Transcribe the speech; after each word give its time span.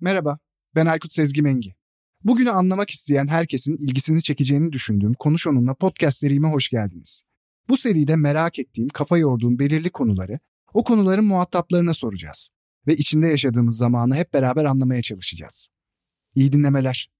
Merhaba, 0.00 0.38
ben 0.74 0.86
Aykut 0.86 1.12
Sezgi 1.12 1.42
Mengi. 1.42 1.74
Bugünü 2.24 2.50
anlamak 2.50 2.90
isteyen 2.90 3.26
herkesin 3.26 3.76
ilgisini 3.76 4.22
çekeceğini 4.22 4.72
düşündüğüm 4.72 5.14
Konuş 5.14 5.46
Onunla 5.46 5.74
podcast 5.74 6.18
serime 6.18 6.48
hoş 6.48 6.68
geldiniz. 6.68 7.22
Bu 7.68 7.76
seride 7.76 8.16
merak 8.16 8.58
ettiğim, 8.58 8.88
kafa 8.88 9.18
yorduğum 9.18 9.58
belirli 9.58 9.90
konuları 9.90 10.38
o 10.74 10.84
konuların 10.84 11.24
muhataplarına 11.24 11.94
soracağız 11.94 12.48
ve 12.86 12.96
içinde 12.96 13.26
yaşadığımız 13.26 13.76
zamanı 13.76 14.14
hep 14.14 14.34
beraber 14.34 14.64
anlamaya 14.64 15.02
çalışacağız. 15.02 15.68
İyi 16.34 16.52
dinlemeler. 16.52 17.10